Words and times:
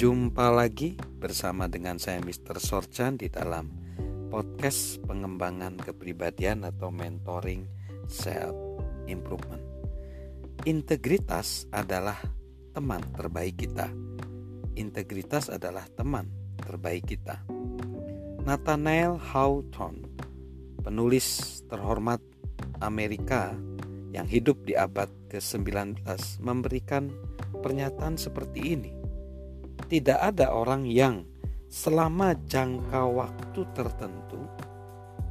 Jumpa 0.00 0.48
lagi 0.48 0.96
bersama 0.96 1.68
dengan 1.68 2.00
saya 2.00 2.24
Mr. 2.24 2.56
Sorchan 2.56 3.20
di 3.20 3.28
dalam 3.28 3.68
podcast 4.32 4.96
pengembangan 5.04 5.76
kepribadian 5.76 6.64
atau 6.64 6.88
mentoring 6.88 7.68
self 8.08 8.56
improvement. 9.12 9.60
Integritas 10.64 11.68
adalah 11.68 12.16
teman 12.72 13.04
terbaik 13.12 13.60
kita. 13.60 13.92
Integritas 14.80 15.52
adalah 15.52 15.84
teman 15.92 16.32
terbaik 16.56 17.04
kita. 17.04 17.44
Nathaniel 18.40 19.20
Hawthorne, 19.20 20.00
penulis 20.80 21.60
terhormat 21.68 22.24
Amerika 22.80 23.52
yang 24.16 24.24
hidup 24.24 24.64
di 24.64 24.72
abad 24.80 25.12
ke-19 25.28 26.00
memberikan 26.40 27.12
pernyataan 27.60 28.16
seperti 28.16 28.80
ini 28.80 28.99
tidak 29.90 30.22
ada 30.22 30.54
orang 30.54 30.86
yang 30.86 31.26
selama 31.66 32.38
jangka 32.46 33.02
waktu 33.10 33.66
tertentu 33.74 34.38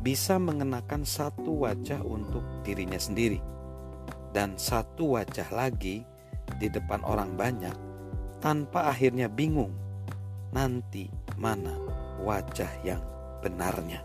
bisa 0.04 0.36
mengenakan 0.36 1.08
satu 1.08 1.64
wajah 1.64 2.04
untuk 2.04 2.44
dirinya 2.68 3.00
sendiri 3.00 3.40
dan 4.36 4.60
satu 4.60 5.16
wajah 5.16 5.48
lagi 5.56 6.04
di 6.60 6.68
depan 6.68 7.00
orang 7.08 7.40
banyak 7.40 7.76
tanpa 8.44 8.92
akhirnya 8.92 9.32
bingung 9.32 9.72
nanti 10.52 11.08
mana 11.40 11.76
wajah 12.20 12.72
yang 12.84 13.00
benarnya 13.40 14.04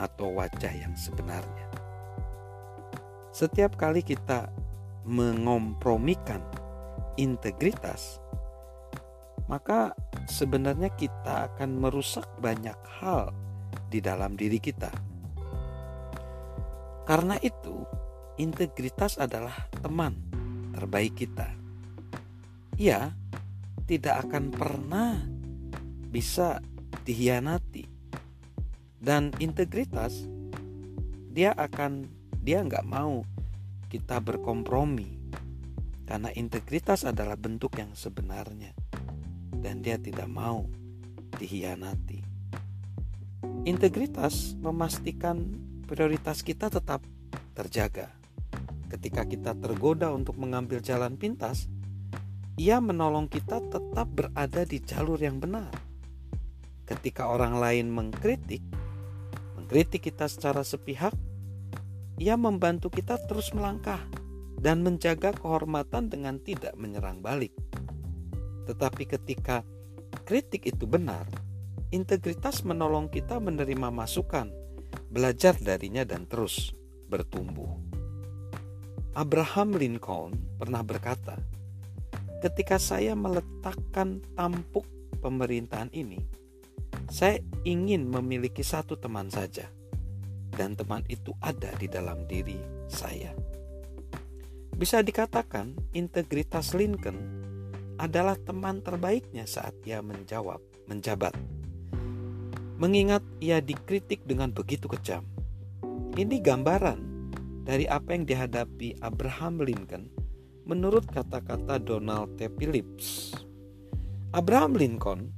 atau 0.00 0.32
wajah 0.32 0.72
yang 0.74 0.96
sebenarnya. 0.96 1.68
Setiap 3.34 3.74
kali 3.74 4.00
kita 4.00 4.48
mengompromikan 5.04 6.40
integritas, 7.18 8.23
maka 9.54 9.94
sebenarnya 10.26 10.90
kita 10.98 11.46
akan 11.54 11.78
merusak 11.78 12.26
banyak 12.42 12.74
hal 12.98 13.30
di 13.86 14.02
dalam 14.02 14.34
diri 14.34 14.58
kita. 14.58 14.90
Karena 17.06 17.38
itu, 17.38 17.86
integritas 18.34 19.14
adalah 19.14 19.54
teman 19.78 20.18
terbaik 20.74 21.14
kita. 21.14 21.54
Ia 22.82 23.14
tidak 23.86 24.26
akan 24.26 24.50
pernah 24.50 25.22
bisa 26.10 26.58
dihianati. 27.06 27.86
Dan 28.98 29.30
integritas 29.38 30.26
dia 31.30 31.54
akan 31.54 32.10
dia 32.42 32.58
nggak 32.58 32.88
mau 32.90 33.22
kita 33.86 34.18
berkompromi 34.18 35.22
karena 36.08 36.32
integritas 36.34 37.04
adalah 37.04 37.36
bentuk 37.36 37.76
yang 37.76 37.92
sebenarnya 37.92 38.72
dan 39.64 39.80
dia 39.80 39.96
tidak 39.96 40.28
mau 40.28 40.68
dihianati. 41.40 42.20
Integritas 43.64 44.52
memastikan 44.60 45.56
prioritas 45.88 46.44
kita 46.44 46.68
tetap 46.68 47.00
terjaga. 47.56 48.12
Ketika 48.92 49.24
kita 49.24 49.56
tergoda 49.56 50.12
untuk 50.12 50.36
mengambil 50.36 50.84
jalan 50.84 51.16
pintas, 51.16 51.72
ia 52.60 52.76
menolong 52.78 53.24
kita 53.26 53.64
tetap 53.72 54.06
berada 54.12 54.68
di 54.68 54.84
jalur 54.84 55.16
yang 55.16 55.40
benar. 55.40 55.72
Ketika 56.84 57.32
orang 57.32 57.56
lain 57.56 57.88
mengkritik, 57.88 58.60
mengkritik 59.56 60.12
kita 60.12 60.28
secara 60.28 60.60
sepihak, 60.60 61.16
ia 62.20 62.36
membantu 62.36 62.92
kita 62.92 63.16
terus 63.24 63.50
melangkah 63.56 63.98
dan 64.60 64.84
menjaga 64.84 65.32
kehormatan 65.34 66.12
dengan 66.12 66.36
tidak 66.38 66.76
menyerang 66.76 67.24
balik. 67.24 67.50
Tetapi 68.64 69.04
ketika 69.04 69.60
kritik 70.24 70.64
itu 70.68 70.88
benar, 70.88 71.28
integritas 71.92 72.64
menolong 72.64 73.12
kita 73.12 73.38
menerima 73.38 73.92
masukan, 73.92 74.50
belajar 75.12 75.54
darinya 75.60 76.02
dan 76.02 76.26
terus 76.26 76.72
bertumbuh. 77.06 77.70
Abraham 79.14 79.78
Lincoln 79.78 80.34
pernah 80.58 80.82
berkata, 80.82 81.38
"Ketika 82.42 82.82
saya 82.82 83.14
meletakkan 83.14 84.18
tampuk 84.34 84.82
pemerintahan 85.22 85.92
ini, 85.94 86.18
saya 87.06 87.38
ingin 87.62 88.10
memiliki 88.10 88.66
satu 88.66 88.98
teman 88.98 89.30
saja, 89.30 89.70
dan 90.58 90.74
teman 90.74 91.06
itu 91.06 91.30
ada 91.38 91.70
di 91.78 91.86
dalam 91.86 92.26
diri 92.26 92.58
saya." 92.90 93.30
Bisa 94.74 94.98
dikatakan, 95.06 95.78
integritas 95.94 96.74
Lincoln 96.74 97.43
adalah 97.98 98.34
teman 98.40 98.82
terbaiknya 98.82 99.46
saat 99.46 99.74
ia 99.86 100.02
menjawab, 100.02 100.60
menjabat. 100.90 101.34
Mengingat 102.78 103.22
ia 103.38 103.62
dikritik 103.62 104.26
dengan 104.26 104.50
begitu 104.50 104.90
kejam. 104.90 105.22
Ini 106.14 106.42
gambaran 106.42 107.00
dari 107.62 107.86
apa 107.86 108.14
yang 108.14 108.26
dihadapi 108.26 108.98
Abraham 109.02 109.62
Lincoln 109.62 110.10
menurut 110.64 111.06
kata-kata 111.06 111.78
Donald 111.78 112.34
T. 112.40 112.50
Phillips. 112.56 113.36
Abraham 114.34 114.74
Lincoln 114.74 115.30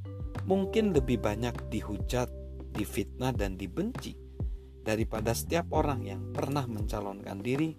mungkin 0.49 0.95
lebih 0.97 1.21
banyak 1.21 1.69
dihujat, 1.69 2.31
difitnah, 2.73 3.35
dan 3.35 3.59
dibenci 3.59 4.17
daripada 4.87 5.35
setiap 5.35 5.67
orang 5.75 6.07
yang 6.07 6.23
pernah 6.31 6.65
mencalonkan 6.65 7.43
diri 7.43 7.75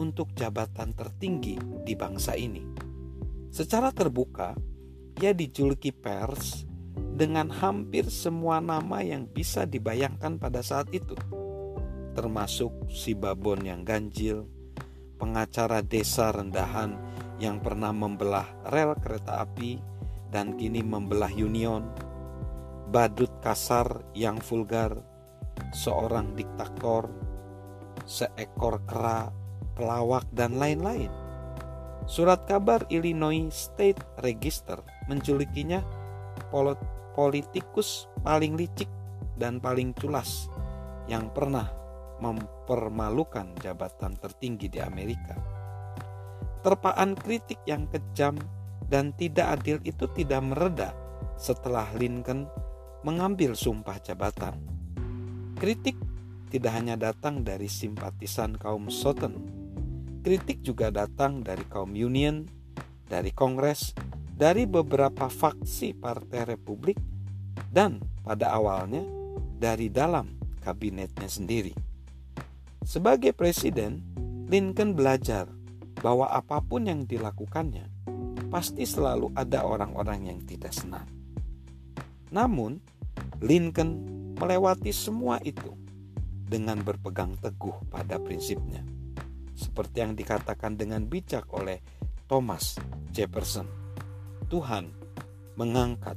untuk 0.00 0.32
jabatan 0.32 0.96
tertinggi 0.96 1.60
di 1.84 1.92
bangsa 1.92 2.32
ini. 2.38 2.77
Secara 3.48 3.90
terbuka, 3.90 4.52
ia 5.18 5.32
dijuluki 5.32 5.90
pers 5.90 6.68
dengan 7.18 7.50
hampir 7.50 8.06
semua 8.06 8.62
nama 8.62 9.02
yang 9.02 9.26
bisa 9.26 9.66
dibayangkan 9.66 10.38
pada 10.38 10.62
saat 10.62 10.86
itu, 10.94 11.16
termasuk 12.14 12.70
si 12.92 13.16
babon 13.16 13.64
yang 13.66 13.82
ganjil, 13.82 14.46
pengacara 15.18 15.82
desa 15.82 16.30
rendahan 16.30 16.94
yang 17.42 17.58
pernah 17.58 17.90
membelah 17.90 18.46
rel 18.70 18.94
kereta 18.98 19.42
api 19.42 19.82
dan 20.30 20.54
kini 20.54 20.84
membelah 20.84 21.30
Union, 21.32 21.88
badut 22.92 23.32
kasar 23.42 24.04
yang 24.14 24.38
vulgar, 24.38 25.02
seorang 25.74 26.36
diktator, 26.38 27.10
seekor 28.06 28.84
kera, 28.86 29.32
pelawak, 29.74 30.28
dan 30.30 30.56
lain-lain. 30.60 31.27
Surat 32.08 32.48
kabar 32.48 32.88
Illinois 32.88 33.52
State 33.52 34.00
Register 34.24 34.80
menjulukinya 35.12 35.84
politikus 37.12 38.08
paling 38.24 38.56
licik 38.56 38.88
dan 39.36 39.60
paling 39.60 39.92
culas 39.92 40.48
yang 41.04 41.28
pernah 41.36 41.68
mempermalukan 42.24 43.52
jabatan 43.60 44.16
tertinggi 44.16 44.72
di 44.72 44.80
Amerika. 44.80 45.36
Terpaan 46.64 47.12
kritik 47.12 47.60
yang 47.68 47.84
kejam 47.92 48.40
dan 48.88 49.12
tidak 49.12 49.60
adil 49.60 49.76
itu 49.84 50.08
tidak 50.16 50.40
mereda 50.48 50.96
setelah 51.36 51.92
Lincoln 51.92 52.48
mengambil 53.04 53.52
sumpah 53.52 54.00
jabatan. 54.00 54.56
Kritik 55.60 56.00
tidak 56.48 56.72
hanya 56.72 56.96
datang 56.96 57.44
dari 57.44 57.68
simpatisan 57.68 58.56
kaum 58.56 58.88
Southern 58.88 59.57
Kritik 60.18 60.66
juga 60.66 60.90
datang 60.90 61.46
dari 61.46 61.62
kaum 61.70 61.94
Union, 61.94 62.42
dari 63.06 63.30
Kongres, 63.30 63.94
dari 64.34 64.66
beberapa 64.66 65.30
faksi 65.30 65.94
Partai 65.94 66.42
Republik, 66.42 66.98
dan 67.70 68.02
pada 68.26 68.50
awalnya 68.50 69.06
dari 69.62 69.86
dalam 69.86 70.34
kabinetnya 70.58 71.30
sendiri. 71.30 71.70
Sebagai 72.82 73.30
presiden, 73.30 74.02
Lincoln 74.50 74.98
belajar 74.98 75.46
bahwa 76.02 76.26
apa 76.30 76.58
pun 76.66 76.90
yang 76.90 77.06
dilakukannya 77.06 77.86
pasti 78.50 78.82
selalu 78.88 79.30
ada 79.38 79.62
orang-orang 79.62 80.34
yang 80.34 80.40
tidak 80.42 80.74
senang. 80.74 81.06
Namun, 82.34 82.82
Lincoln 83.38 84.02
melewati 84.34 84.90
semua 84.90 85.38
itu 85.46 85.78
dengan 86.48 86.82
berpegang 86.82 87.38
teguh 87.38 87.76
pada 87.92 88.16
prinsipnya 88.18 88.97
seperti 89.58 90.06
yang 90.06 90.14
dikatakan 90.14 90.78
dengan 90.78 91.02
bijak 91.10 91.50
oleh 91.50 91.82
Thomas 92.30 92.78
Jefferson. 93.10 93.66
Tuhan 94.46 94.94
mengangkat 95.58 96.14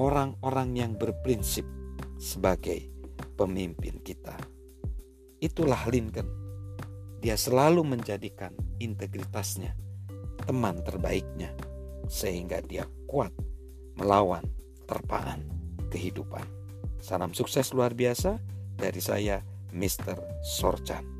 orang-orang 0.00 0.72
yang 0.72 0.92
berprinsip 0.96 1.68
sebagai 2.16 2.88
pemimpin 3.36 4.00
kita. 4.00 4.40
Itulah 5.44 5.84
Lincoln. 5.92 6.28
Dia 7.20 7.36
selalu 7.36 7.84
menjadikan 7.84 8.56
integritasnya 8.80 9.76
teman 10.48 10.80
terbaiknya 10.80 11.52
sehingga 12.08 12.64
dia 12.64 12.88
kuat 13.04 13.30
melawan 14.00 14.42
terpaan 14.88 15.44
kehidupan. 15.92 16.48
Salam 16.96 17.36
sukses 17.36 17.76
luar 17.76 17.92
biasa 17.92 18.40
dari 18.80 19.04
saya 19.04 19.44
Mr. 19.76 20.16
Sorchan. 20.40 21.19